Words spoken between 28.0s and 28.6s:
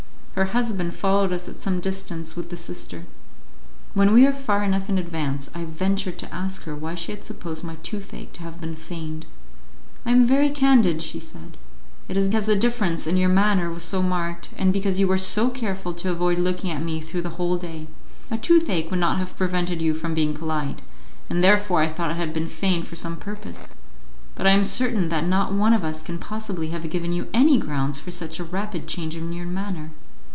such a